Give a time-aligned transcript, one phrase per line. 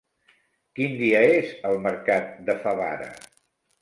[0.79, 3.13] Quin dia és el mercat de Favara?